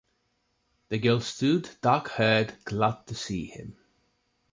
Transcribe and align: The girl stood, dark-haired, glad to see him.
The 0.89 0.97
girl 0.97 1.19
stood, 1.19 1.69
dark-haired, 1.79 2.65
glad 2.65 3.05
to 3.05 3.13
see 3.13 3.45
him. 3.45 3.77